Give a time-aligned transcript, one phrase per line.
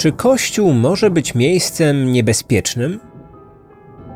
[0.00, 3.00] Czy Kościół może być miejscem niebezpiecznym?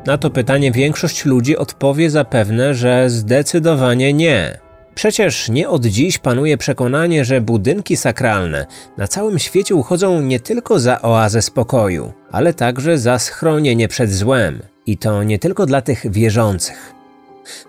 [0.05, 4.59] Na to pytanie większość ludzi odpowie zapewne, że zdecydowanie nie.
[4.95, 8.65] Przecież nie od dziś panuje przekonanie, że budynki sakralne
[8.97, 14.61] na całym świecie uchodzą nie tylko za oazę spokoju, ale także za schronienie przed złem.
[14.85, 16.93] I to nie tylko dla tych wierzących.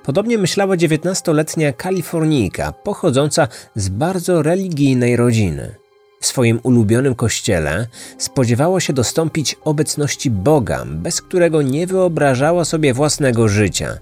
[0.04, 5.85] Podobnie myślała dziewiętnastoletnia Kalifornijka, pochodząca z bardzo religijnej rodziny.
[6.26, 7.86] W swoim ulubionym kościele
[8.18, 13.98] spodziewała się dostąpić obecności Boga, bez którego nie wyobrażała sobie własnego życia.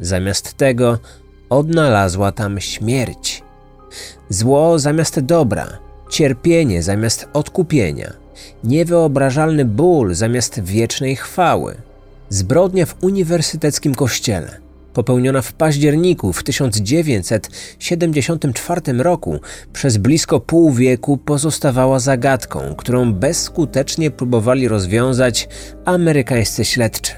[0.00, 0.98] Zamiast tego
[1.50, 3.42] odnalazła tam śmierć.
[4.28, 5.78] Zło zamiast dobra,
[6.10, 8.12] cierpienie zamiast odkupienia,
[8.64, 11.76] niewyobrażalny ból zamiast wiecznej chwały.
[12.28, 14.60] Zbrodnia w uniwersyteckim kościele–
[14.98, 19.40] popełniona w październiku w 1974 roku,
[19.72, 25.48] przez blisko pół wieku pozostawała zagadką, którą bezskutecznie próbowali rozwiązać
[25.84, 27.12] amerykańscy śledczy.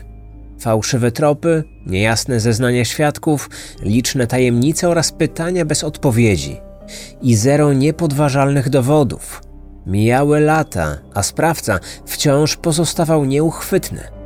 [0.59, 3.51] Fałszywe tropy, niejasne zeznania świadków,
[3.83, 6.61] liczne tajemnice oraz pytania bez odpowiedzi
[7.23, 9.43] i zero niepodważalnych dowodów.
[9.87, 14.20] Mijały lata, a sprawca wciąż pozostawał nieuchwytny.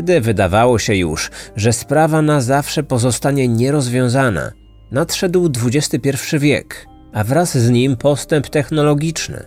[0.00, 4.52] Gdy wydawało się już, że sprawa na zawsze pozostanie nierozwiązana,
[4.90, 9.46] nadszedł XXI wiek, a wraz z nim postęp technologiczny.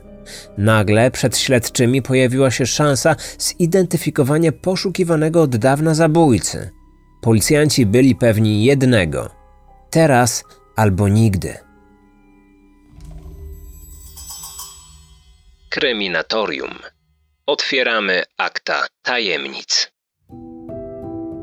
[0.58, 6.70] Nagle przed śledczymi pojawiła się szansa zidentyfikowania poszukiwanego od dawna zabójcy.
[7.22, 9.30] Policjanci byli pewni jednego:
[9.90, 10.44] teraz
[10.76, 11.58] albo nigdy.
[15.70, 16.74] Kryminatorium.
[17.46, 19.93] Otwieramy akta tajemnic.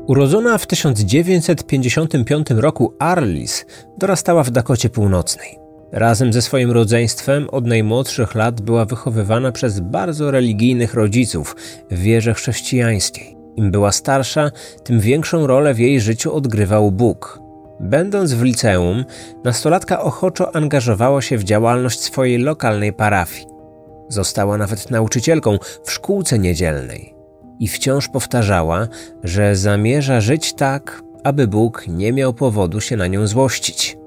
[0.07, 3.65] Urodzona w 1955 roku Arlis
[3.97, 5.59] dorastała w Dakocie Północnej.
[5.91, 11.55] Razem ze swoim rodzeństwem od najmłodszych lat była wychowywana przez bardzo religijnych rodziców
[11.91, 13.37] w wierze chrześcijańskiej.
[13.55, 14.51] Im była starsza,
[14.83, 17.39] tym większą rolę w jej życiu odgrywał Bóg.
[17.79, 19.05] Będąc w liceum,
[19.43, 23.47] nastolatka ochoczo angażowała się w działalność swojej lokalnej parafii.
[24.09, 27.20] Została nawet nauczycielką w szkółce niedzielnej
[27.61, 28.87] i wciąż powtarzała,
[29.23, 33.97] że zamierza żyć tak, aby Bóg nie miał powodu się na nią złościć.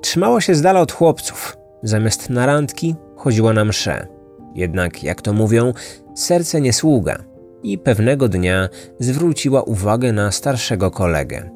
[0.00, 4.06] Trzymała się z dala od chłopców, zamiast na randki chodziła na msze.
[4.54, 5.72] Jednak, jak to mówią,
[6.14, 7.18] serce nie sługa
[7.62, 8.68] i pewnego dnia
[8.98, 11.50] zwróciła uwagę na starszego kolegę.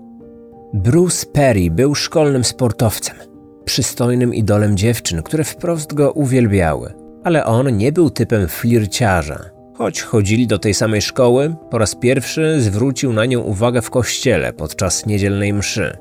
[0.74, 3.16] Bruce Perry był szkolnym sportowcem,
[3.64, 6.92] przystojnym idolem dziewczyn, które wprost go uwielbiały,
[7.24, 12.60] ale on nie był typem flirciarza Choć chodzili do tej samej szkoły, po raz pierwszy
[12.60, 15.96] zwrócił na nią uwagę w kościele podczas niedzielnej mszy.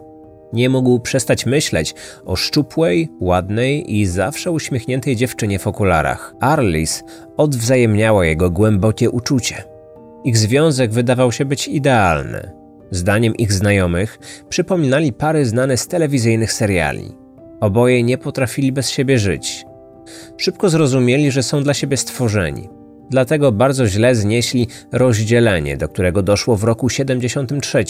[0.54, 1.96] Nie mógł przestać myśleć
[2.26, 6.36] o szczupłej, ładnej i zawsze uśmiechniętej dziewczynie w okularach.
[6.40, 7.04] Arlis
[7.38, 9.64] odwzajemniała jego głębokie uczucie.
[10.24, 12.52] Ich związek wydawał się być idealny.
[12.92, 14.20] Zdaniem ich znajomych
[14.50, 17.12] przypominali pary znane z telewizyjnych seriali.
[17.60, 19.66] Oboje nie potrafili bez siebie żyć.
[20.38, 26.58] Szybko zrozumieli, że są dla siebie stworzeni Dlatego bardzo źle znieśli rozdzielenie, do którego doszło
[26.58, 27.84] w roku 73.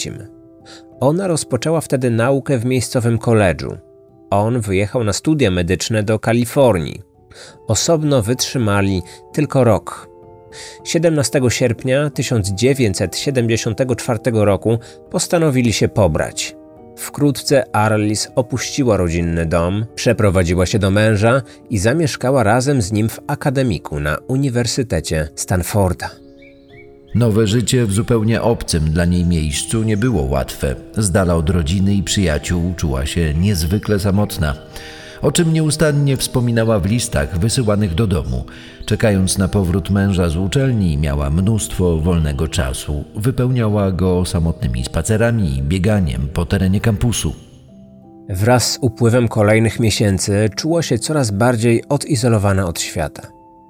[1.00, 3.78] Ona rozpoczęła wtedy naukę w miejscowym koledżu.
[4.30, 7.02] On wyjechał na studia medyczne do Kalifornii.
[7.66, 9.02] Osobno wytrzymali
[9.32, 10.08] tylko rok.
[10.84, 14.78] 17 sierpnia 1974 roku
[15.10, 16.56] postanowili się pobrać.
[16.96, 23.20] Wkrótce Arlis opuściła rodzinny dom, przeprowadziła się do męża i zamieszkała razem z nim w
[23.26, 26.10] akademiku na Uniwersytecie Stanforda.
[27.14, 30.74] Nowe życie w zupełnie obcym dla niej miejscu nie było łatwe.
[30.96, 34.54] Z dala od rodziny i przyjaciół czuła się niezwykle samotna
[35.24, 38.44] o czym nieustannie wspominała w listach wysyłanych do domu.
[38.86, 43.04] Czekając na powrót męża z uczelni, miała mnóstwo wolnego czasu.
[43.16, 47.34] Wypełniała go samotnymi spacerami i bieganiem po terenie kampusu.
[48.28, 53.22] Wraz z upływem kolejnych miesięcy czuła się coraz bardziej odizolowana od świata.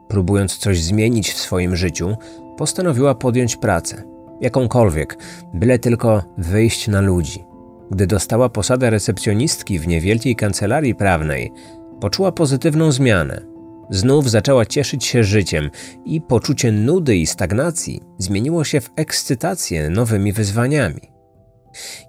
[0.09, 2.17] Próbując coś zmienić w swoim życiu,
[2.57, 4.03] postanowiła podjąć pracę,
[4.41, 5.19] jakąkolwiek,
[5.55, 7.54] byle tylko wyjść na ludzi.
[7.91, 11.53] Gdy dostała posadę recepcjonistki w niewielkiej kancelarii prawnej,
[12.01, 13.55] poczuła pozytywną zmianę.
[13.91, 15.71] Znów zaczęła cieszyć się życiem
[16.05, 21.01] i poczucie nudy i stagnacji zmieniło się w ekscytację nowymi wyzwaniami.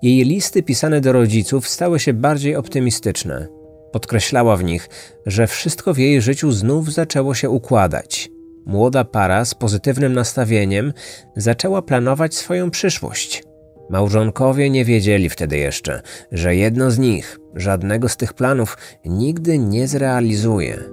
[0.02, 3.48] Jej listy pisane do rodziców stały się bardziej optymistyczne.
[3.92, 4.90] Podkreślała w nich,
[5.26, 8.30] że wszystko w jej życiu znów zaczęło się układać.
[8.66, 10.94] Młoda para z pozytywnym nastawieniem
[11.36, 13.44] zaczęła planować swoją przyszłość.
[13.90, 16.02] Małżonkowie nie wiedzieli wtedy jeszcze,
[16.32, 20.84] że jedno z nich, żadnego z tych planów, nigdy nie zrealizuje.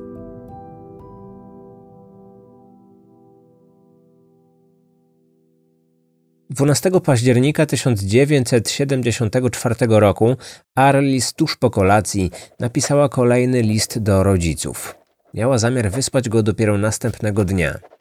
[6.50, 10.36] Dwunastego października 1974 roku
[10.74, 12.30] Arlis tuż po kolacji
[12.60, 14.94] napisała kolejny list do rodziców.
[15.34, 17.91] Miała zamiar wysłać go dopiero następnego dnia.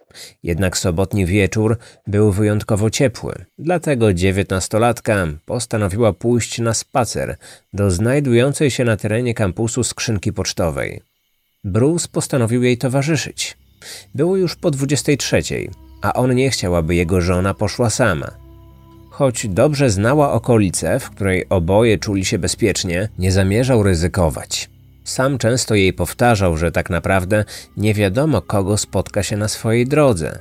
[0.43, 1.77] Jednak sobotni wieczór
[2.07, 7.37] był wyjątkowo ciepły, dlatego dziewiętnastolatka postanowiła pójść na spacer
[7.73, 11.01] do znajdującej się na terenie kampusu skrzynki pocztowej.
[11.63, 13.57] Bruce postanowił jej towarzyszyć.
[14.15, 15.41] Było już po 23,
[16.01, 18.31] a on nie chciał, aby jego żona poszła sama.
[19.09, 24.69] Choć dobrze znała okolice, w której oboje czuli się bezpiecznie, nie zamierzał ryzykować.
[25.11, 27.45] Sam często jej powtarzał, że tak naprawdę
[27.77, 30.39] nie wiadomo, kogo spotka się na swojej drodze.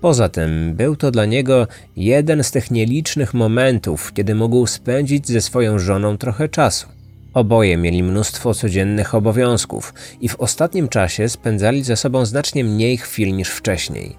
[0.00, 1.66] Poza tym był to dla niego
[1.96, 6.86] jeden z tych nielicznych momentów, kiedy mógł spędzić ze swoją żoną trochę czasu.
[7.34, 13.34] Oboje mieli mnóstwo codziennych obowiązków i w ostatnim czasie spędzali ze sobą znacznie mniej chwil
[13.36, 14.16] niż wcześniej.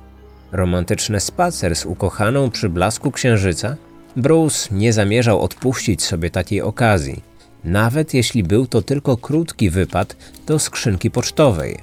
[0.52, 3.76] Romantyczny spacer z ukochaną przy blasku księżyca?
[4.16, 7.37] Bruce nie zamierzał odpuścić sobie takiej okazji
[7.68, 10.16] nawet jeśli był to tylko krótki wypad
[10.48, 11.78] do skrzynki pocztowej.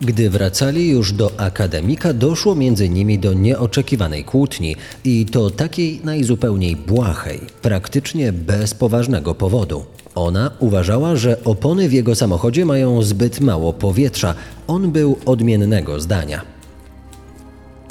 [0.00, 6.76] Gdy wracali już do akademika, doszło między nimi do nieoczekiwanej kłótni i to takiej najzupełniej
[6.76, 9.84] błahej, praktycznie bez poważnego powodu.
[10.14, 14.34] Ona uważała, że opony w jego samochodzie mają zbyt mało powietrza.
[14.66, 16.42] On był odmiennego zdania.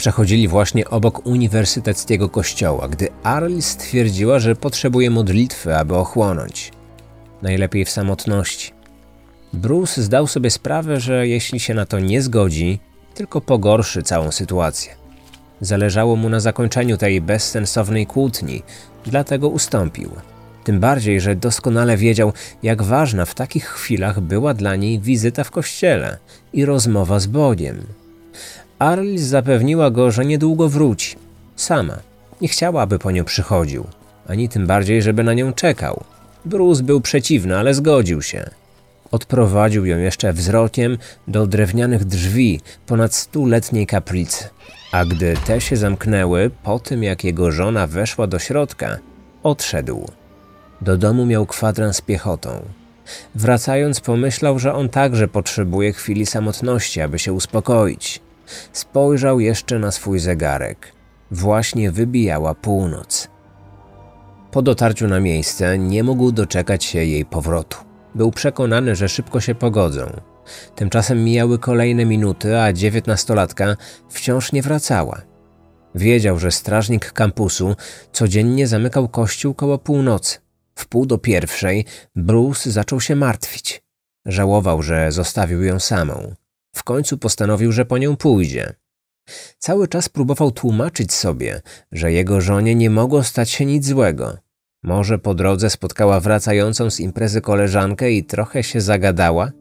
[0.03, 6.71] Przechodzili właśnie obok uniwersyteckiego kościoła, gdy Arl stwierdziła, że potrzebuje modlitwy, aby ochłonąć.
[7.41, 8.71] Najlepiej w samotności.
[9.53, 12.79] Bruce zdał sobie sprawę, że jeśli się na to nie zgodzi,
[13.15, 14.95] tylko pogorszy całą sytuację.
[15.61, 18.63] Zależało mu na zakończeniu tej bezsensownej kłótni,
[19.05, 20.09] dlatego ustąpił.
[20.63, 22.33] Tym bardziej, że doskonale wiedział,
[22.63, 26.17] jak ważna w takich chwilach była dla niej wizyta w kościele
[26.53, 27.83] i rozmowa z Bogiem.
[28.83, 31.15] Arlis zapewniła go, że niedługo wróci.
[31.55, 31.97] Sama.
[32.41, 33.85] Nie chciała, aby po nią przychodził,
[34.27, 36.03] ani tym bardziej, żeby na nią czekał.
[36.45, 38.49] Bruce był przeciwny, ale zgodził się.
[39.11, 40.97] Odprowadził ją jeszcze wzrokiem
[41.27, 44.49] do drewnianych drzwi ponad stuletniej kaplicy.
[44.91, 48.97] A gdy te się zamknęły, po tym jak jego żona weszła do środka,
[49.43, 50.07] odszedł.
[50.81, 52.61] Do domu miał kwadrans piechotą.
[53.35, 58.22] Wracając, pomyślał, że on także potrzebuje chwili samotności, aby się uspokoić.
[58.73, 60.93] Spojrzał jeszcze na swój zegarek.
[61.31, 63.27] Właśnie wybijała północ.
[64.51, 67.77] Po dotarciu na miejsce nie mógł doczekać się jej powrotu.
[68.15, 70.21] Był przekonany, że szybko się pogodzą.
[70.75, 73.75] Tymczasem mijały kolejne minuty, a dziewiętnastolatka
[74.09, 75.21] wciąż nie wracała.
[75.95, 77.75] Wiedział, że strażnik kampusu
[78.11, 80.37] codziennie zamykał kościół koło północy.
[80.75, 81.85] W pół do pierwszej
[82.15, 83.83] Bruce zaczął się martwić.
[84.25, 86.35] Żałował, że zostawił ją samą.
[86.75, 88.73] W końcu postanowił, że po nią pójdzie.
[89.57, 91.61] Cały czas próbował tłumaczyć sobie,
[91.91, 94.37] że jego żonie nie mogło stać się nic złego.
[94.83, 99.51] Może po drodze spotkała wracającą z imprezy koleżankę i trochę się zagadała?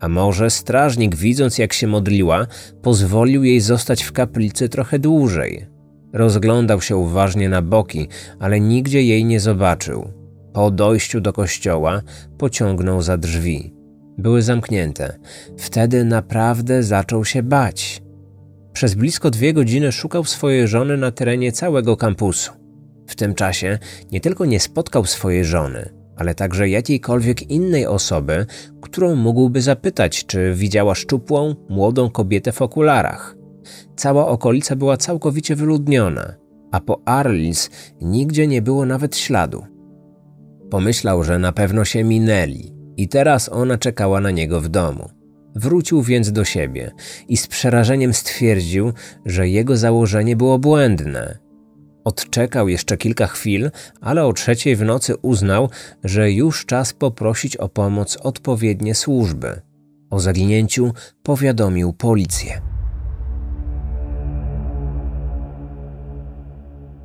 [0.00, 2.46] A może strażnik, widząc jak się modliła,
[2.82, 5.66] pozwolił jej zostać w kaplicy trochę dłużej?
[6.12, 8.08] Rozglądał się uważnie na boki,
[8.38, 10.12] ale nigdzie jej nie zobaczył.
[10.52, 12.02] Po dojściu do kościoła
[12.38, 13.79] pociągnął za drzwi
[14.20, 15.18] były zamknięte.
[15.58, 18.02] Wtedy naprawdę zaczął się bać.
[18.72, 22.52] Przez blisko dwie godziny szukał swojej żony na terenie całego kampusu.
[23.06, 23.78] W tym czasie
[24.12, 28.46] nie tylko nie spotkał swojej żony, ale także jakiejkolwiek innej osoby,
[28.80, 33.36] którą mógłby zapytać, czy widziała szczupłą, młodą kobietę w okularach.
[33.96, 36.34] Cała okolica była całkowicie wyludniona,
[36.72, 39.64] a po Arlis nigdzie nie było nawet śladu.
[40.70, 45.10] Pomyślał, że na pewno się minęli, i teraz ona czekała na niego w domu.
[45.54, 46.90] Wrócił więc do siebie
[47.28, 48.92] i z przerażeniem stwierdził,
[49.26, 51.38] że jego założenie było błędne.
[52.04, 55.68] Odczekał jeszcze kilka chwil, ale o trzeciej w nocy uznał,
[56.04, 59.60] że już czas poprosić o pomoc odpowiednie służby.
[60.10, 60.92] O zaginięciu
[61.22, 62.69] powiadomił policję.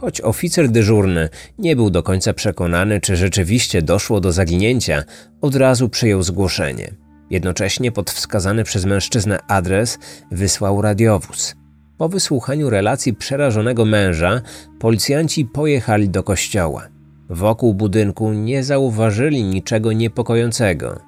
[0.06, 5.04] Choć oficer dyżurny nie był do końca przekonany, czy rzeczywiście doszło do zaginięcia,
[5.42, 6.92] od razu przyjął zgłoszenie.
[7.30, 10.00] Jednocześnie pod wskazany przez mężczyznę adres
[10.32, 11.56] wysłał radiowóz.
[11.98, 14.42] Po wysłuchaniu relacji przerażonego męża,
[14.80, 16.88] policjanci pojechali do kościoła.
[17.30, 21.00] Wokół budynku nie zauważyli niczego niepokojącego.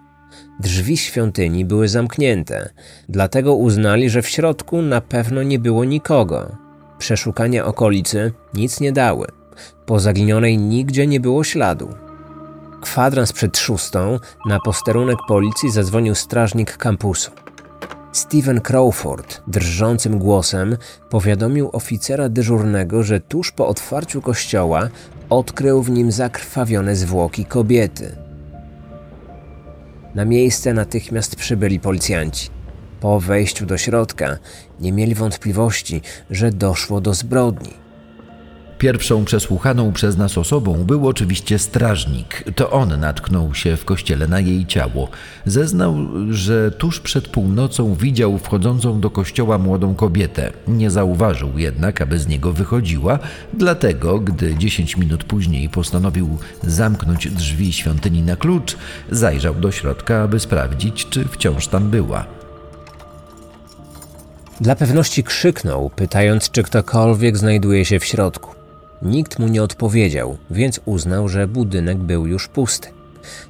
[0.59, 2.69] Drzwi świątyni były zamknięte,
[3.09, 6.66] dlatego uznali, że w środku na pewno nie było nikogo.
[6.97, 9.27] Przeszukania okolicy nic nie dały.
[9.85, 11.89] Po zaginionej nigdzie nie było śladu.
[12.81, 17.31] Kwadrans przed szóstą na posterunek policji zadzwonił strażnik kampusu.
[18.11, 20.77] Steven Crawford drżącym głosem
[21.09, 24.89] powiadomił oficera dyżurnego, że tuż po otwarciu kościoła
[25.29, 28.15] odkrył w nim zakrwawione zwłoki kobiety.
[30.15, 32.56] Na miejsce natychmiast przybyli policjanci.
[32.99, 34.37] Po wejściu do środka
[34.79, 37.87] nie mieli wątpliwości, że doszło do zbrodni.
[38.77, 42.43] Pierwszą przesłuchaną przez nas osobą był oczywiście strażnik.
[42.55, 45.09] To on natknął się w kościele na jej ciało.
[45.45, 45.95] Zeznał,
[46.29, 50.51] że tuż przed północą widział wchodzącą do kościoła młodą kobietę.
[50.67, 53.19] Nie zauważył jednak, aby z niego wychodziła,
[53.53, 58.77] dlatego, gdy 10 minut później postanowił zamknąć drzwi świątyni na klucz,
[59.11, 62.46] zajrzał do środka, aby sprawdzić, czy wciąż tam była.
[64.61, 68.55] Dla pewności krzyknął, pytając, czy ktokolwiek znajduje się w środku.
[69.01, 72.89] Nikt mu nie odpowiedział, więc uznał, że budynek był już pusty.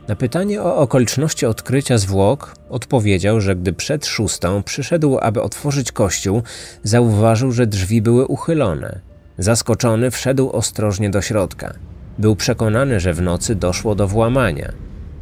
[0.08, 6.42] Na pytanie o okoliczności odkrycia zwłok odpowiedział, że gdy przed szóstą przyszedł, aby otworzyć kościół,
[6.84, 9.00] zauważył, że drzwi były uchylone.
[9.38, 11.74] Zaskoczony wszedł ostrożnie do środka.
[12.20, 14.72] Był przekonany, że w nocy doszło do włamania.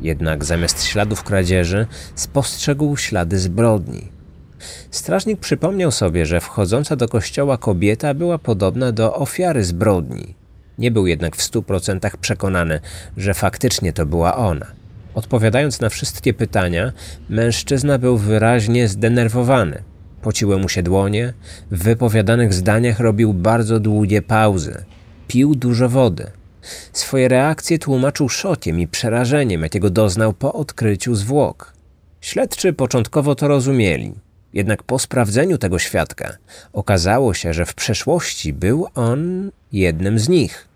[0.01, 4.14] Jednak zamiast śladów kradzieży spostrzegł ślady zbrodni.
[4.91, 10.35] Strażnik przypomniał sobie, że wchodząca do kościoła kobieta była podobna do ofiary zbrodni.
[10.77, 12.79] Nie był jednak w stu procentach przekonany,
[13.17, 14.65] że faktycznie to była ona.
[15.13, 16.91] Odpowiadając na wszystkie pytania,
[17.29, 19.83] mężczyzna był wyraźnie zdenerwowany.
[20.21, 21.33] Pociły mu się dłonie,
[21.71, 24.85] w wypowiadanych zdaniach robił bardzo długie pauzy.
[25.27, 26.31] Pił dużo wody.
[26.93, 31.73] Swoje reakcje tłumaczył szokiem i przerażeniem, jakiego doznał po odkryciu zwłok.
[32.21, 34.13] Śledczy początkowo to rozumieli.
[34.55, 36.37] Jednak po sprawdzeniu tego świadka
[36.73, 40.67] okazało się, że w przeszłości był on jednym z nich.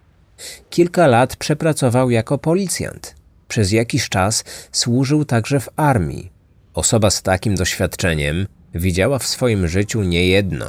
[0.70, 3.16] Kilka lat przepracował jako policjant.
[3.48, 6.32] Przez jakiś czas służył także w armii.
[6.74, 10.66] Osoba z takim doświadczeniem widziała w swoim życiu niejedno.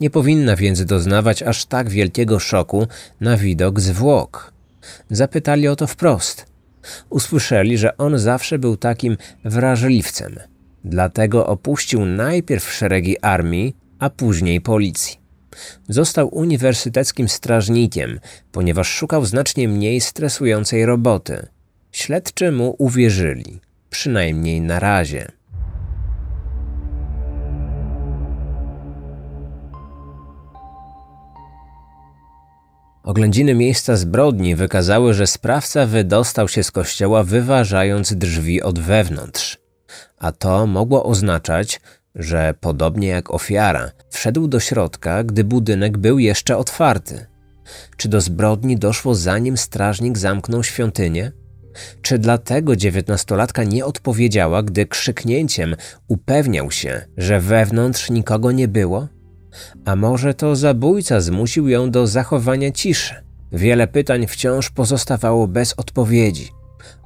[0.00, 2.86] Nie powinna więc doznawać aż tak wielkiego szoku
[3.20, 4.52] na widok zwłok.
[5.10, 6.46] Zapytali o to wprost.
[7.10, 10.38] Usłyszeli, że on zawsze był takim wrażliwcem–
[10.84, 15.18] Dlatego opuścił najpierw szeregi armii, a później policji.
[15.88, 18.20] Został uniwersyteckim strażnikiem,
[18.52, 21.46] ponieważ szukał znacznie mniej stresującej roboty.
[21.92, 25.32] Śledczy mu uwierzyli, przynajmniej na razie.
[33.02, 39.67] Oględziny miejsca zbrodni wykazały, że sprawca wydostał się z kościoła, wyważając drzwi od wewnątrz
[40.18, 41.80] a to mogło oznaczać,
[42.14, 47.26] że podobnie jak ofiara, wszedł do środka, gdy budynek był jeszcze otwarty.
[47.96, 51.32] Czy do zbrodni doszło zanim strażnik zamknął świątynię?
[52.02, 55.76] Czy dlatego dziewiętnastolatka nie odpowiedziała, gdy krzyknięciem
[56.08, 59.08] upewniał się, że wewnątrz nikogo nie było?
[59.84, 63.14] A może to zabójca zmusił ją do zachowania ciszy?
[63.52, 66.57] Wiele pytań wciąż pozostawało bez odpowiedzi.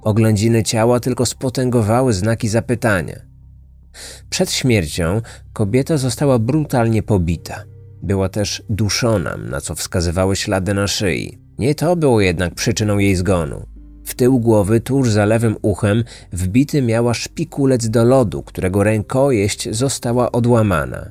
[0.03, 3.21] Oględziny ciała tylko spotęgowały znaki zapytania.
[4.31, 5.21] Przed śmiercią
[5.53, 7.65] kobieta została brutalnie pobita.
[8.03, 11.39] Była też duszona, na co wskazywały ślady na szyi.
[11.59, 13.67] Nie to było jednak przyczyną jej zgonu.
[14.05, 20.33] W tył głowy, tuż za lewym uchem, wbity miała szpikulec do lodu, którego rękojeść została
[20.33, 21.11] odłamana.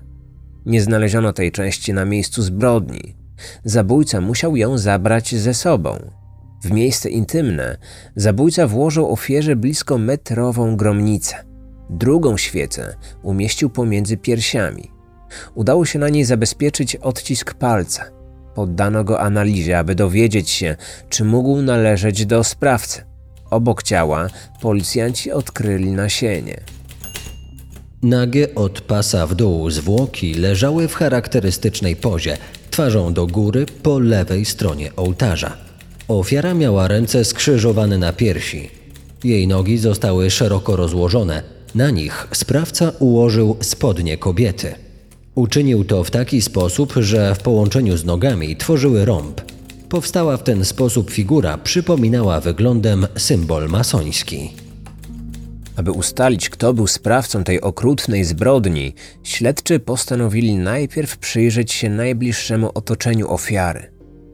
[0.65, 3.15] Nie znaleziono tej części na miejscu zbrodni.
[3.63, 6.20] Zabójca musiał ją zabrać ze sobą.
[6.63, 7.77] W miejsce intymne
[8.15, 11.35] zabójca włożył ofierze blisko metrową gromnicę.
[11.89, 14.91] Drugą świecę umieścił pomiędzy piersiami.
[15.55, 18.05] Udało się na niej zabezpieczyć odcisk palca.
[18.55, 20.75] Poddano go analizie, aby dowiedzieć się,
[21.09, 23.01] czy mógł należeć do sprawcy.
[23.49, 24.27] Obok ciała
[24.61, 26.59] policjanci odkryli nasienie.
[28.03, 32.37] Nagie od pasa w dół zwłoki leżały w charakterystycznej pozie,
[32.71, 35.70] twarzą do góry po lewej stronie ołtarza.
[36.08, 38.70] Ofiara miała ręce skrzyżowane na piersi.
[39.24, 41.43] Jej nogi zostały szeroko rozłożone.
[41.75, 44.75] Na nich sprawca ułożył spodnie kobiety.
[45.36, 49.41] Uczynił to w taki sposób, że w połączeniu z nogami tworzyły rąb.
[49.89, 54.51] Powstała w ten sposób figura przypominała wyglądem symbol masoński.
[55.75, 58.93] Aby ustalić, kto był sprawcą tej okrutnej zbrodni,
[59.24, 63.90] śledczy postanowili najpierw przyjrzeć się najbliższemu otoczeniu ofiary.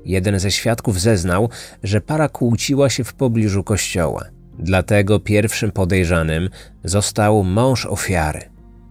[0.07, 1.49] Jeden ze świadków zeznał,
[1.83, 4.25] że para kłóciła się w pobliżu kościoła.
[4.59, 6.49] Dlatego pierwszym podejrzanym
[6.83, 8.41] został mąż ofiary.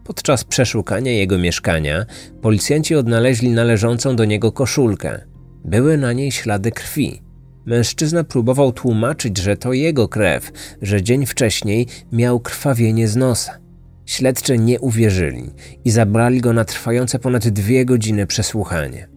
[0.05, 2.07] Podczas przeszukania jego mieszkania
[2.43, 5.21] policjanci odnaleźli należącą do niego koszulkę.
[5.65, 7.23] Były na niej ślady krwi.
[7.67, 13.59] Mężczyzna próbował tłumaczyć, że to jego krew, że dzień wcześniej miał krwawienie z nosa.
[14.07, 15.51] Śledczy nie uwierzyli
[15.85, 19.16] i zabrali go na trwające ponad dwie godziny przesłuchanie.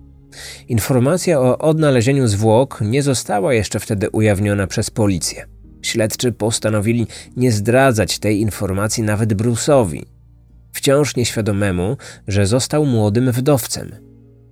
[0.67, 5.45] Informacja o odnalezieniu zwłok nie została jeszcze wtedy ujawniona przez policję.
[5.81, 10.01] Śledczy postanowili nie zdradzać tej informacji nawet Bruce'owi,
[10.73, 13.91] wciąż nieświadomemu, że został młodym wdowcem.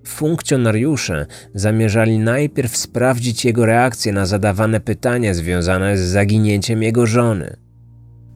[0.07, 7.57] Funkcjonariusze zamierzali najpierw sprawdzić jego reakcję na zadawane pytania związane z zaginięciem jego żony.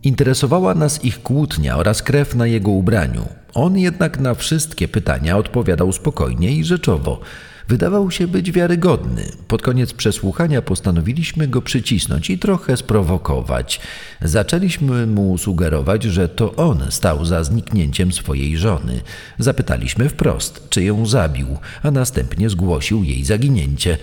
[0.03, 3.25] Interesowała nas ich kłótnia oraz krew na jego ubraniu.
[3.53, 7.19] On jednak na wszystkie pytania odpowiadał spokojnie i rzeczowo.
[7.67, 9.31] Wydawał się być wiarygodny.
[9.47, 13.81] Pod koniec przesłuchania postanowiliśmy go przycisnąć i trochę sprowokować.
[14.21, 19.01] Zaczęliśmy mu sugerować, że to on stał za zniknięciem swojej żony.
[19.39, 21.47] Zapytaliśmy wprost, czy ją zabił,
[21.83, 23.97] a następnie zgłosił jej zaginięcie.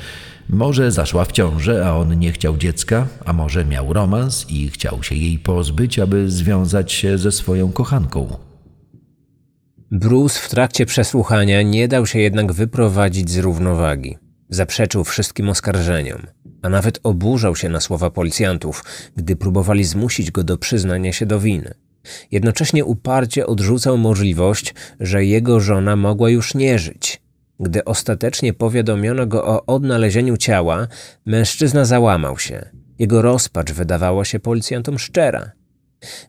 [0.48, 5.02] Może zaszła w ciążę, a on nie chciał dziecka, a może miał romans i chciał
[5.02, 8.47] się jej pozbyć, aby związać się ze swoją kochanką.
[9.90, 14.18] Bruce w trakcie przesłuchania nie dał się jednak wyprowadzić z równowagi.
[14.48, 16.26] Zaprzeczył wszystkim oskarżeniom,
[16.62, 18.84] a nawet oburzał się na słowa policjantów,
[19.16, 21.74] gdy próbowali zmusić go do przyznania się do winy.
[22.30, 27.22] Jednocześnie uparcie odrzucał możliwość, że jego żona mogła już nie żyć.
[27.60, 30.88] Gdy ostatecznie powiadomiono go o odnalezieniu ciała,
[31.26, 32.68] mężczyzna załamał się.
[32.98, 35.52] Jego rozpacz wydawała się policjantom szczera.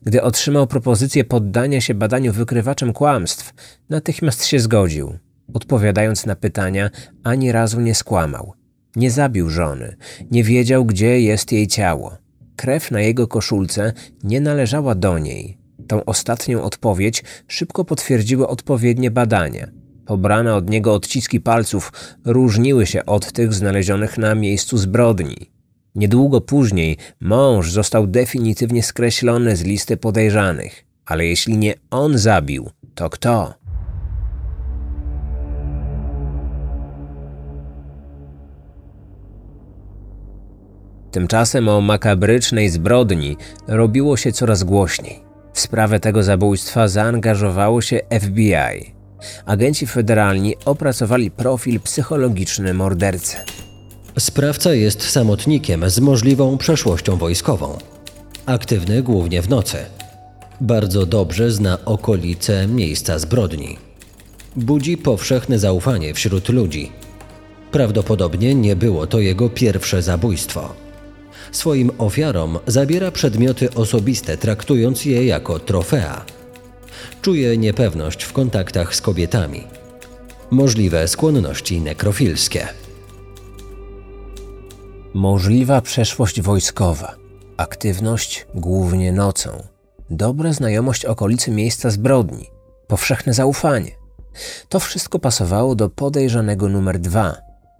[0.02, 3.52] Gdy otrzymał propozycję poddania się badaniu wykrywaczem kłamstw,
[3.88, 5.18] natychmiast się zgodził.
[5.54, 6.90] Odpowiadając na pytania,
[7.22, 8.52] ani razu nie skłamał.
[8.96, 9.96] Nie zabił żony,
[10.30, 12.16] nie wiedział, gdzie jest jej ciało.
[12.56, 13.92] Krew na jego koszulce
[14.24, 15.58] nie należała do niej.
[15.88, 19.68] Tą ostatnią odpowiedź szybko potwierdziły odpowiednie badania.
[20.06, 21.92] Pobrane od niego odciski palców
[22.24, 25.50] różniły się od tych znalezionych na miejscu zbrodni.
[25.94, 33.10] Niedługo później mąż został definitywnie skreślony z listy podejrzanych, ale jeśli nie on zabił, to
[33.10, 33.54] kto?
[41.10, 43.36] Tymczasem o makabrycznej zbrodni
[43.68, 45.22] robiło się coraz głośniej.
[45.52, 48.94] W sprawę tego zabójstwa zaangażowało się FBI.
[49.46, 53.36] Agenci federalni opracowali profil psychologiczny mordercy.
[54.18, 57.78] Sprawca jest samotnikiem z możliwą przeszłością wojskową.
[58.46, 59.76] Aktywny głównie w nocy.
[60.60, 63.78] Bardzo dobrze zna okolice miejsca zbrodni.
[64.56, 66.92] Budzi powszechne zaufanie wśród ludzi.
[67.72, 70.74] Prawdopodobnie nie było to jego pierwsze zabójstwo.
[71.52, 76.24] Swoim ofiarom zabiera przedmioty osobiste, traktując je jako trofea.
[77.22, 79.62] Czuje niepewność w kontaktach z kobietami.
[80.50, 82.79] Możliwe skłonności nekrofilskie.
[85.14, 87.14] Możliwa przeszłość wojskowa,
[87.56, 89.50] aktywność głównie nocą,
[90.10, 92.46] dobra znajomość okolicy miejsca zbrodni,
[92.86, 93.90] powszechne zaufanie.
[94.68, 97.36] To wszystko pasowało do podejrzanego numer dwa.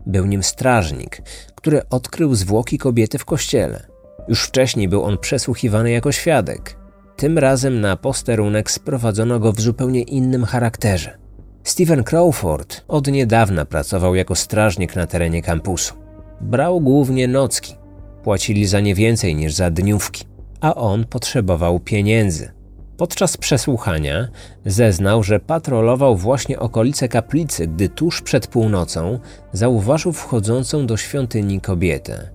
[0.06, 1.22] Był nim strażnik,
[1.54, 3.86] który odkrył zwłoki kobiety w kościele.
[4.28, 6.76] Już wcześniej był on przesłuchiwany jako świadek.
[7.16, 11.18] Tym razem na posterunek sprowadzono go w zupełnie innym charakterze.
[11.64, 15.99] Stephen Crawford od niedawna pracował jako strażnik na terenie kampusu.
[16.40, 17.74] Brał głównie nocki.
[18.22, 20.24] Płacili za nie więcej niż za dniówki,
[20.60, 22.52] a on potrzebował pieniędzy.
[22.96, 24.28] Podczas przesłuchania
[24.66, 29.18] zeznał, że patrolował właśnie okolice kaplicy, gdy tuż przed północą
[29.52, 32.30] zauważył wchodzącą do świątyni kobietę.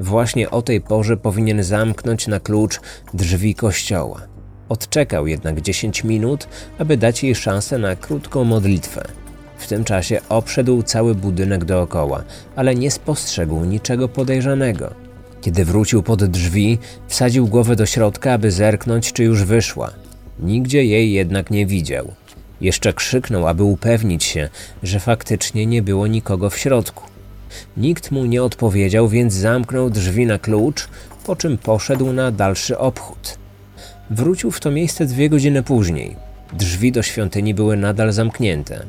[0.00, 2.80] Właśnie o tej porze powinien zamknąć na klucz
[3.14, 4.20] drzwi kościoła.
[4.68, 9.02] Odczekał jednak 10 minut, aby dać jej szansę na krótką modlitwę.
[9.58, 12.24] W tym czasie obszedł cały budynek dookoła,
[12.56, 14.94] ale nie spostrzegł niczego podejrzanego.
[15.40, 19.90] Kiedy wrócił pod drzwi, wsadził głowę do środka, aby zerknąć, czy już wyszła.
[20.38, 22.12] Nigdzie jej jednak nie widział.
[22.60, 24.48] Jeszcze krzyknął, aby upewnić się,
[24.82, 27.04] że faktycznie nie było nikogo w środku.
[27.76, 30.88] Nikt mu nie odpowiedział, więc zamknął drzwi na klucz,
[31.24, 33.38] po czym poszedł na dalszy obchód.
[34.10, 36.16] Wrócił w to miejsce dwie godziny później.
[36.52, 38.86] Drzwi do świątyni były nadal zamknięte.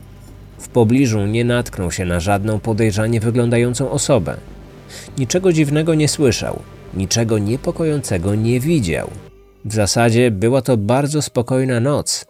[0.59, 4.37] W pobliżu nie natknął się na żadną podejrzanie wyglądającą osobę.
[5.17, 6.59] Niczego dziwnego nie słyszał,
[6.93, 9.09] niczego niepokojącego nie widział.
[9.65, 12.25] W zasadzie była to bardzo spokojna noc.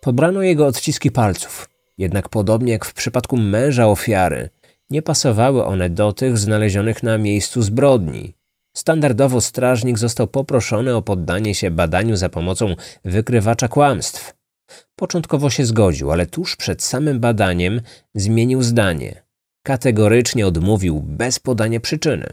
[0.00, 4.50] Pobrano jego odciski palców, jednak podobnie jak w przypadku męża ofiary,
[4.90, 8.34] nie pasowały one do tych znalezionych na miejscu zbrodni.
[8.76, 12.74] Standardowo strażnik został poproszony o poddanie się badaniu za pomocą
[13.04, 14.35] wykrywacza kłamstw.
[14.96, 17.80] Początkowo się zgodził, ale tuż przed samym badaniem
[18.14, 19.22] zmienił zdanie.
[19.62, 22.26] Kategorycznie odmówił bez podania przyczyny.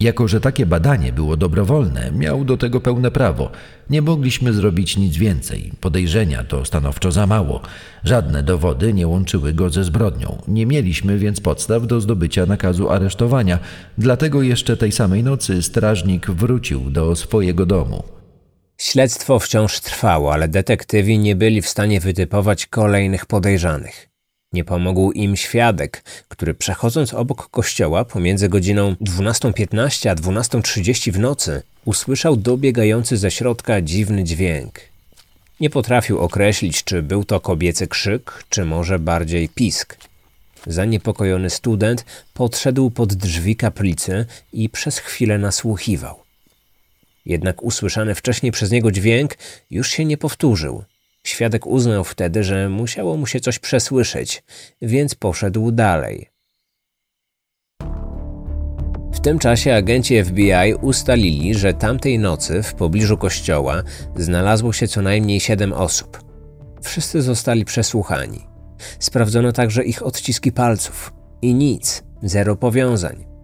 [0.00, 3.50] Jako, że takie badanie było dobrowolne, miał do tego pełne prawo.
[3.90, 5.72] Nie mogliśmy zrobić nic więcej.
[5.80, 7.60] Podejrzenia to stanowczo za mało.
[8.04, 10.42] Żadne dowody nie łączyły go ze zbrodnią.
[10.48, 13.58] Nie mieliśmy więc podstaw do zdobycia nakazu aresztowania,
[13.98, 18.15] dlatego jeszcze tej samej nocy strażnik wrócił do swojego domu.
[18.78, 24.08] Śledztwo wciąż trwało, ale detektywi nie byli w stanie wytypować kolejnych podejrzanych.
[24.52, 31.62] Nie pomógł im świadek, który przechodząc obok kościoła pomiędzy godziną 12.15 a 12.30 w nocy
[31.84, 34.80] usłyszał dobiegający ze środka dziwny dźwięk.
[35.60, 39.96] Nie potrafił określić, czy był to kobiecy krzyk, czy może bardziej pisk.
[40.66, 46.25] Zaniepokojony student podszedł pod drzwi kaplicy i przez chwilę nasłuchiwał.
[47.26, 49.34] Jednak usłyszany wcześniej przez niego dźwięk
[49.70, 50.84] już się nie powtórzył.
[51.24, 54.42] Świadek uznał wtedy, że musiało mu się coś przesłyszeć,
[54.82, 56.30] więc poszedł dalej.
[59.12, 63.82] W tym czasie agenci FBI ustalili, że tamtej nocy w pobliżu kościoła
[64.16, 66.20] znalazło się co najmniej siedem osób.
[66.82, 68.46] Wszyscy zostali przesłuchani.
[68.98, 71.12] Sprawdzono także ich odciski palców
[71.42, 73.35] i nic, zero powiązań.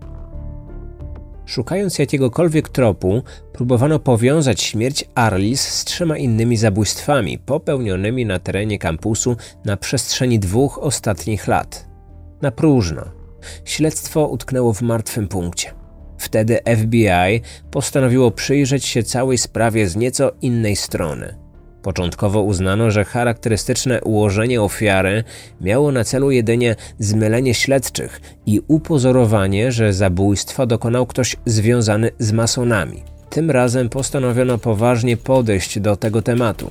[1.46, 9.36] Szukając jakiegokolwiek tropu, próbowano powiązać śmierć Arlis z trzema innymi zabójstwami popełnionymi na terenie kampusu
[9.64, 11.88] na przestrzeni dwóch ostatnich lat.
[12.42, 13.02] Na próżno.
[13.64, 15.74] Śledztwo utknęło w martwym punkcie.
[16.18, 21.41] Wtedy FBI postanowiło przyjrzeć się całej sprawie z nieco innej strony.
[21.82, 25.24] Początkowo uznano, że charakterystyczne ułożenie ofiary
[25.60, 33.02] miało na celu jedynie zmylenie śledczych i upozorowanie, że zabójstwa dokonał ktoś związany z masonami.
[33.30, 36.70] Tym razem postanowiono poważnie podejść do tego tematu.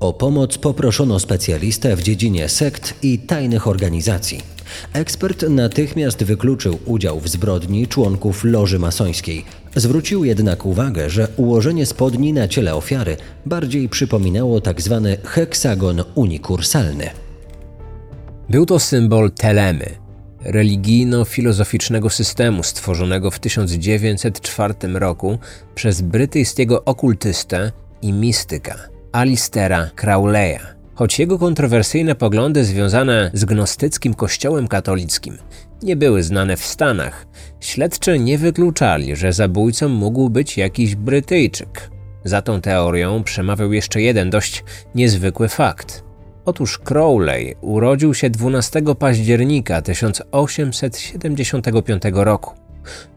[0.00, 4.55] O pomoc poproszono specjalistę w dziedzinie sekt i tajnych organizacji.
[4.92, 9.44] Ekspert natychmiast wykluczył udział w zbrodni członków loży masońskiej.
[9.76, 15.08] Zwrócił jednak uwagę, że ułożenie spodni na ciele ofiary bardziej przypominało tzw.
[15.10, 17.10] Tak heksagon unikursalny.
[18.50, 19.86] Był to symbol telemy,
[20.40, 25.38] religijno-filozoficznego systemu stworzonego w 1904 roku
[25.74, 28.74] przez brytyjskiego okultystę i mistyka
[29.12, 30.75] Alistera Crowleya.
[30.96, 35.38] Choć jego kontrowersyjne poglądy związane z gnostyckim kościołem katolickim
[35.82, 37.26] nie były znane w Stanach,
[37.60, 41.90] śledczy nie wykluczali, że zabójcą mógł być jakiś Brytyjczyk.
[42.24, 46.04] Za tą teorią przemawiał jeszcze jeden dość niezwykły fakt.
[46.44, 52.65] Otóż Crowley urodził się 12 października 1875 roku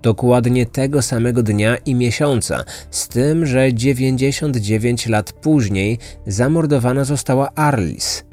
[0.02, 8.24] dokładnie tego samego dnia i miesiąca, z tym, że 99 lat później zamordowana została Arlis.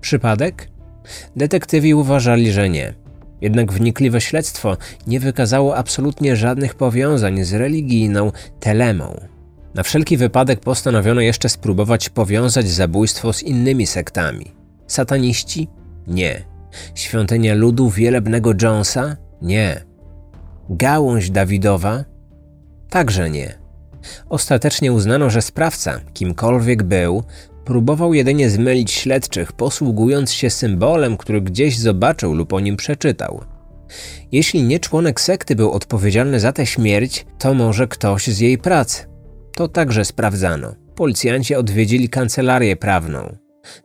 [0.00, 0.68] Przypadek?
[1.36, 2.94] Detektywi uważali, że nie.
[3.40, 9.20] Jednak wnikliwe śledztwo nie wykazało absolutnie żadnych powiązań z religijną telemą.
[9.74, 14.52] Na wszelki wypadek postanowiono jeszcze spróbować powiązać zabójstwo z innymi sektami.
[14.86, 15.68] Sataniści?
[16.06, 16.44] Nie.
[16.94, 19.16] Świątynia ludu wielebnego Jonesa?
[19.42, 19.84] Nie.
[20.70, 22.04] Gałąź Dawidowa?
[22.90, 23.58] Także nie.
[24.28, 27.22] Ostatecznie uznano, że sprawca, kimkolwiek był,
[27.64, 33.44] próbował jedynie zmylić śledczych, posługując się symbolem, który gdzieś zobaczył lub o nim przeczytał.
[34.32, 39.06] Jeśli nie członek sekty był odpowiedzialny za tę śmierć, to może ktoś z jej pracy.
[39.56, 40.74] To także sprawdzano.
[40.94, 43.36] Policjanci odwiedzili kancelarię prawną.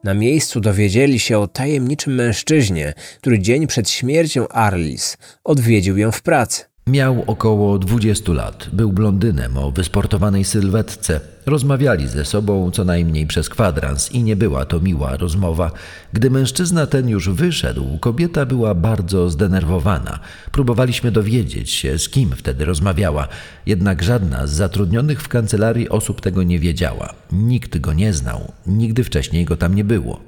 [0.03, 6.21] Na miejscu dowiedzieli się o tajemniczym mężczyźnie, który dzień przed śmiercią Arlis odwiedził ją w
[6.21, 6.68] pracy.
[6.89, 11.19] Miał około 20 lat, był blondynem o wysportowanej sylwetce.
[11.45, 15.71] Rozmawiali ze sobą co najmniej przez kwadrans i nie była to miła rozmowa.
[16.13, 20.19] Gdy mężczyzna ten już wyszedł, kobieta była bardzo zdenerwowana.
[20.51, 23.27] Próbowaliśmy dowiedzieć się, z kim wtedy rozmawiała,
[23.65, 27.13] jednak żadna z zatrudnionych w kancelarii osób tego nie wiedziała.
[27.31, 30.19] Nikt go nie znał, nigdy wcześniej go tam nie było.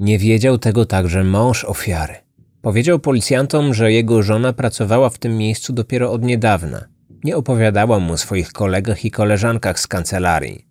[0.00, 2.14] Nie wiedział tego także mąż ofiary.
[2.62, 6.84] Powiedział policjantom, że jego żona pracowała w tym miejscu dopiero od niedawna.
[7.24, 10.66] Nie opowiadała mu o swoich kolegach i koleżankach z kancelarii.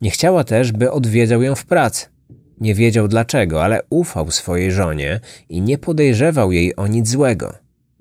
[0.00, 2.06] Nie chciała też, by odwiedzał ją w pracy.
[2.60, 7.54] Nie wiedział dlaczego, ale ufał swojej żonie i nie podejrzewał jej o nic złego.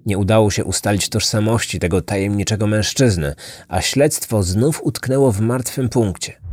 [0.06, 3.36] Nie udało się ustalić tożsamości tego tajemniczego mężczyzny,
[3.67, 6.48] a śledztwo znów utknęło w martwym punkcie.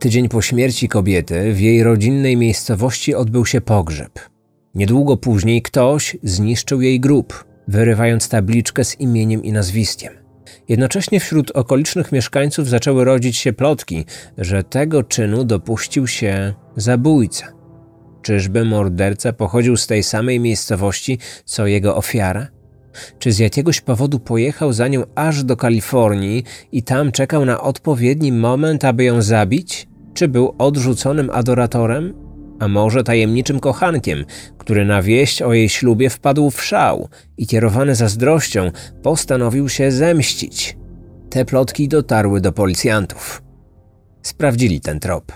[0.00, 4.20] Tydzień po śmierci kobiety w jej rodzinnej miejscowości odbył się pogrzeb.
[4.74, 10.12] Niedługo później ktoś zniszczył jej grób, wyrywając tabliczkę z imieniem i nazwiskiem.
[10.68, 14.04] Jednocześnie wśród okolicznych mieszkańców zaczęły rodzić się plotki,
[14.38, 17.52] że tego czynu dopuścił się zabójca.
[18.22, 22.48] Czyżby morderca pochodził z tej samej miejscowości, co jego ofiara?
[23.18, 28.32] Czy z jakiegoś powodu pojechał za nią aż do Kalifornii i tam czekał na odpowiedni
[28.32, 29.89] moment, aby ją zabić?
[30.14, 32.14] Czy był odrzuconym adoratorem?
[32.58, 34.24] A może tajemniczym kochankiem,
[34.58, 38.70] który na wieść o jej ślubie wpadł w szał i kierowany zazdrością
[39.02, 40.76] postanowił się zemścić?
[41.30, 43.42] Te plotki dotarły do policjantów.
[44.22, 45.32] Sprawdzili ten trop.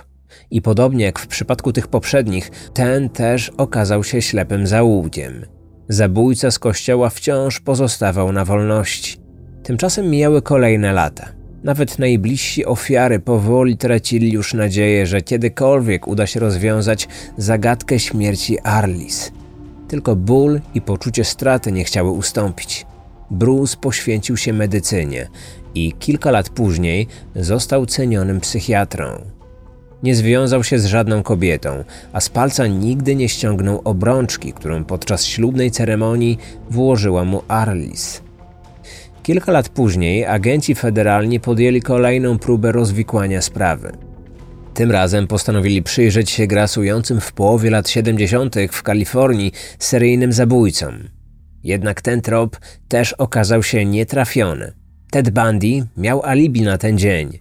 [0.50, 5.46] I podobnie jak w przypadku tych poprzednich, ten też okazał się ślepym zaułkiem.
[5.88, 9.18] Zabójca z kościoła wciąż pozostawał na wolności.
[9.62, 11.43] Tymczasem mijały kolejne lata.
[11.64, 19.32] Nawet najbliżsi ofiary powoli tracili już nadzieję, że kiedykolwiek uda się rozwiązać zagadkę śmierci Arlis.
[19.88, 22.86] Tylko ból i poczucie straty nie chciały ustąpić.
[23.30, 25.28] Bruce poświęcił się medycynie
[25.74, 29.06] i kilka lat później został cenionym psychiatrą.
[30.02, 35.24] Nie związał się z żadną kobietą, a z palca nigdy nie ściągnął obrączki, którą podczas
[35.24, 36.38] ślubnej ceremonii
[36.70, 38.22] włożyła mu Arlis.
[39.24, 43.92] Kilka lat później agenci federalni podjęli kolejną próbę rozwikłania sprawy.
[44.74, 48.56] Tym razem postanowili przyjrzeć się grasującym w połowie lat 70.
[48.72, 50.94] w Kalifornii seryjnym zabójcom.
[51.62, 52.56] Jednak ten trop
[52.88, 54.72] też okazał się nietrafiony.
[55.10, 57.38] Ted Bundy miał alibi na ten dzień.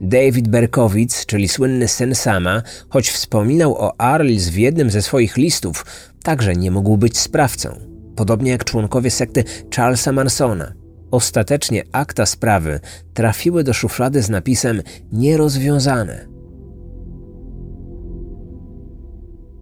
[0.00, 5.86] David Berkowitz, czyli słynny syn Sama, choć wspominał o Arlis w jednym ze swoich listów,
[6.22, 7.78] także nie mógł być sprawcą.
[8.16, 9.44] Podobnie jak członkowie sekty
[9.76, 10.81] Charlesa Mansona.
[11.12, 12.80] Ostatecznie akta sprawy
[13.14, 16.28] trafiły do szuflady z napisem nierozwiązane.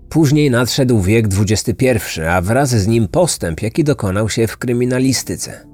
[0.09, 5.67] Później nadszedł wiek XXI, a wraz z nim postęp, jaki dokonał się w kryminalistyce.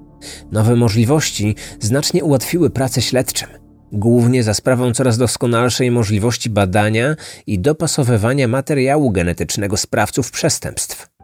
[0.51, 3.49] Nowe możliwości znacznie ułatwiły pracę śledczym
[3.91, 7.15] głównie za sprawą coraz doskonalszej możliwości badania
[7.47, 11.16] i dopasowywania materiału genetycznego sprawców przestępstw.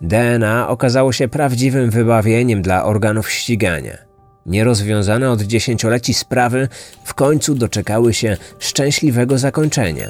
[0.00, 3.98] DNA okazało się prawdziwym wybawieniem dla organów ścigania.
[4.46, 6.68] Nierozwiązane od dziesięcioleci sprawy
[7.04, 10.08] w końcu doczekały się szczęśliwego zakończenia.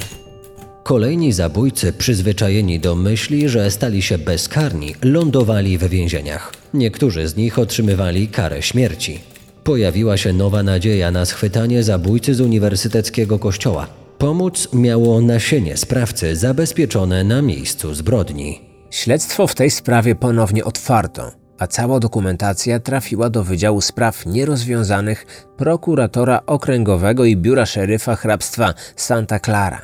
[0.83, 6.53] Kolejni zabójcy, przyzwyczajeni do myśli, że stali się bezkarni, lądowali w więzieniach.
[6.75, 9.21] Niektórzy z nich otrzymywali karę śmierci.
[9.65, 13.87] Pojawiła się nowa nadzieja na schwytanie zabójcy z uniwersyteckiego kościoła.
[14.19, 18.70] Pomóc miało nasienie sprawcy zabezpieczone na miejscu zbrodni.
[18.91, 26.41] Śledztwo w tej sprawie ponownie otwarto, a cała dokumentacja trafiła do Wydziału Spraw Nierozwiązanych prokuratora
[26.47, 29.81] okręgowego i biura szeryfa hrabstwa Santa Clara.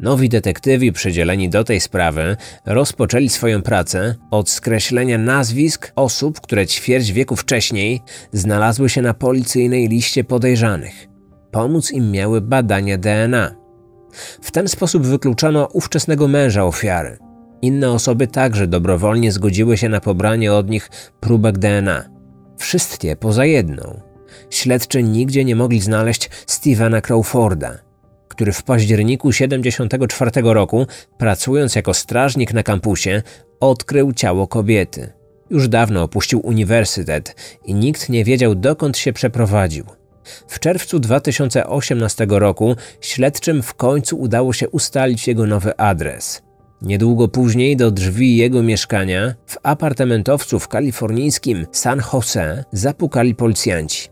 [0.00, 7.12] Nowi detektywi przydzieleni do tej sprawy rozpoczęli swoją pracę od skreślenia nazwisk osób, które ćwierć
[7.12, 11.08] wieku wcześniej znalazły się na policyjnej liście podejrzanych.
[11.50, 13.54] Pomóc im miały badania DNA.
[14.42, 17.23] W ten sposób wykluczono ówczesnego męża ofiary.
[17.64, 22.04] Inne osoby także dobrowolnie zgodziły się na pobranie od nich próbek DNA.
[22.58, 24.00] Wszystkie poza jedną.
[24.50, 27.78] Śledczy nigdzie nie mogli znaleźć Stevena Crawforda–
[28.34, 30.86] który w październiku 1974 roku,
[31.18, 33.22] pracując jako strażnik na kampusie,
[33.60, 35.12] odkrył ciało kobiety.
[35.50, 39.84] Już dawno opuścił uniwersytet i nikt nie wiedział, dokąd się przeprowadził.
[40.48, 46.42] W czerwcu 2018 roku śledczym w końcu udało się ustalić jego nowy adres.
[46.84, 54.08] Niedługo później do drzwi jego mieszkania w apartamentowcu w kalifornijskim San Jose zapukali policjanci.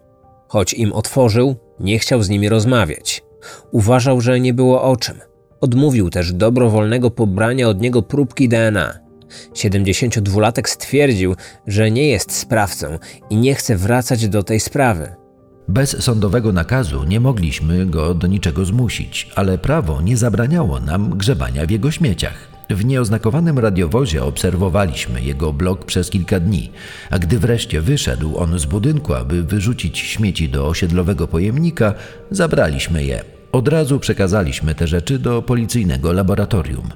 [0.49, 3.23] Choć im otworzył, nie chciał z nimi rozmawiać.
[3.71, 5.19] Uważał, że nie było o czym.
[5.61, 8.99] Odmówił też dobrowolnego pobrania od niego próbki DNA.
[9.55, 11.35] 72-latek stwierdził,
[11.67, 12.99] że nie jest sprawcą
[13.31, 15.15] i nie chce wracać do tej sprawy.
[15.69, 21.67] Bez sądowego nakazu nie mogliśmy go do niczego zmusić, ale prawo nie zabraniało nam grzebania
[21.67, 22.52] w jego śmieciach.
[22.75, 26.71] W nieoznakowanym radiowozie obserwowaliśmy jego blok przez kilka dni,
[27.11, 31.95] a gdy wreszcie wyszedł on z budynku, aby wyrzucić śmieci do osiedlowego pojemnika,
[32.31, 33.25] zabraliśmy je.
[33.53, 36.89] Od razu przekazaliśmy te rzeczy do policyjnego laboratorium.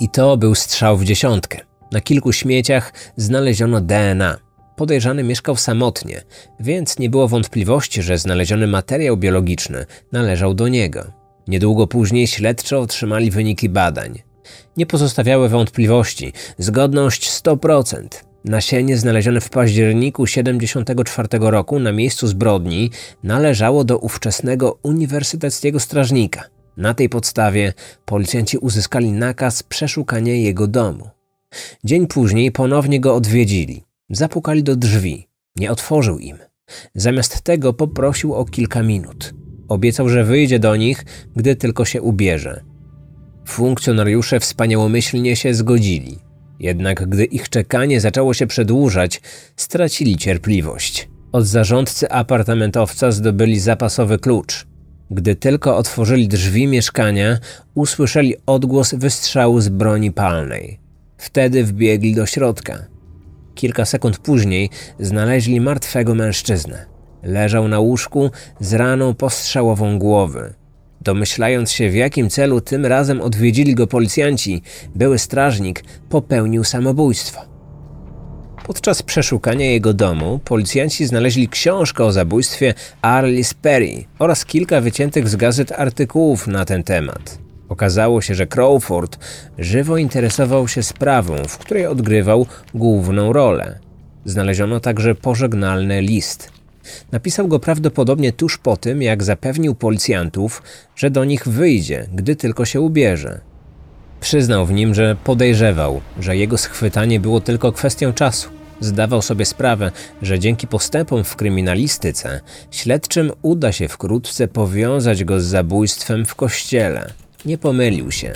[0.00, 1.60] I to był strzał w dziesiątkę.
[1.92, 4.36] Na kilku śmieciach znaleziono DNA.
[4.76, 6.22] Podejrzany mieszkał samotnie,
[6.60, 11.04] więc nie było wątpliwości, że znaleziony materiał biologiczny należał do niego.
[11.48, 14.25] Niedługo później śledczy otrzymali wyniki badań.
[14.76, 18.06] Nie pozostawiały wątpliwości, zgodność 100%.
[18.44, 22.90] Nasienie znalezione w październiku 74 roku na miejscu zbrodni
[23.22, 26.44] należało do ówczesnego uniwersyteckiego strażnika.
[26.76, 27.72] Na tej podstawie
[28.04, 31.10] policjanci uzyskali nakaz przeszukania jego domu.
[31.84, 33.84] Dzień później ponownie go odwiedzili.
[34.10, 35.28] Zapukali do drzwi.
[35.56, 36.38] Nie otworzył im.
[36.94, 39.34] Zamiast tego poprosił o kilka minut.
[39.68, 41.04] Obiecał, że wyjdzie do nich,
[41.36, 42.64] gdy tylko się ubierze.
[43.46, 46.18] Funkcjonariusze wspaniałomyślnie się zgodzili.
[46.60, 49.20] Jednak gdy ich czekanie zaczęło się przedłużać,
[49.56, 51.08] stracili cierpliwość.
[51.32, 54.66] Od zarządcy apartamentowca zdobyli zapasowy klucz.
[55.10, 57.38] Gdy tylko otworzyli drzwi mieszkania,
[57.74, 60.80] usłyszeli odgłos wystrzału z broni palnej.
[61.18, 62.86] Wtedy wbiegli do środka.
[63.54, 66.86] Kilka sekund później znaleźli martwego mężczyznę.
[67.22, 68.30] Leżał na łóżku
[68.60, 70.54] z raną postrzałową głowy.
[71.06, 74.62] Domyślając się, w jakim celu tym razem odwiedzili go policjanci,
[74.94, 77.40] były strażnik popełnił samobójstwo.
[78.66, 85.36] Podczas przeszukania jego domu policjanci znaleźli książkę o zabójstwie Arliss Perry oraz kilka wyciętych z
[85.36, 87.38] gazet artykułów na ten temat.
[87.68, 89.18] Okazało się, że Crawford
[89.58, 93.78] żywo interesował się sprawą, w której odgrywał główną rolę.
[94.24, 96.55] Znaleziono także pożegnalny list.
[97.12, 100.62] Napisał go prawdopodobnie tuż po tym, jak zapewnił policjantów,
[100.96, 103.40] że do nich wyjdzie, gdy tylko się ubierze.
[104.20, 108.48] Przyznał w nim, że podejrzewał, że jego schwytanie było tylko kwestią czasu.
[108.80, 109.90] Zdawał sobie sprawę,
[110.22, 117.12] że dzięki postępom w kryminalistyce śledczym uda się wkrótce powiązać go z zabójstwem w kościele.
[117.44, 118.32] Nie pomylił się.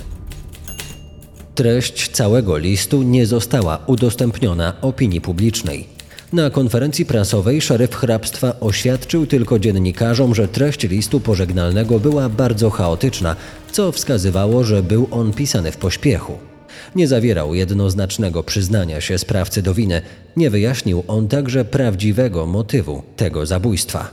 [1.55, 6.00] Treść całego listu nie została udostępniona opinii publicznej.
[6.33, 13.37] Na konferencji prasowej szeryf hrabstwa oświadczył tylko dziennikarzom, że treść listu pożegnalnego była bardzo chaotyczna,
[13.73, 16.39] co wskazywało, że był on pisany w pośpiechu.
[16.97, 20.03] Nie zawierał jednoznacznego przyznania się sprawcy do winy,
[20.37, 24.11] nie wyjaśnił on także prawdziwego motywu tego zabójstwa.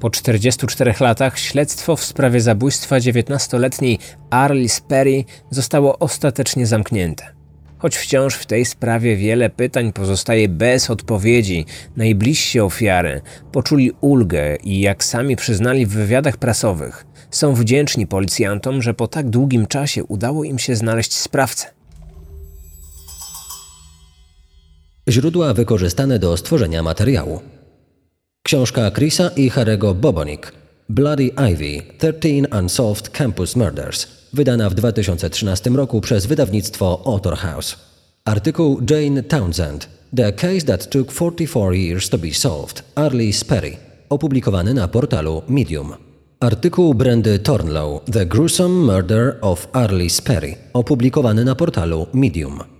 [0.00, 3.98] Po 44 latach śledztwo w sprawie zabójstwa 19-letniej
[4.30, 7.39] Arliss Perry zostało ostatecznie zamknięte.
[7.80, 11.66] Choć wciąż w tej sprawie wiele pytań pozostaje bez odpowiedzi,
[11.96, 13.20] najbliżsi ofiary
[13.52, 19.30] poczuli ulgę i, jak sami przyznali w wywiadach prasowych, są wdzięczni policjantom, że po tak
[19.30, 21.66] długim czasie udało im się znaleźć sprawcę.
[25.08, 27.40] Źródła wykorzystane do stworzenia materiału.
[28.42, 30.52] Książka Chrisa i Harego Bobonik
[30.88, 37.76] Bloody Ivy– 13 Unsolved Campus Murders wydana w 2013 roku przez wydawnictwo Author House.
[38.24, 43.76] Artykuł Jane Townsend The Case That Took 44 Years to Be Solved Arlie Sperry
[44.08, 45.94] opublikowany na portalu Medium.
[46.40, 52.79] Artykuł Brandy Tornlow The Gruesome Murder of Arlie Sperry opublikowany na portalu Medium.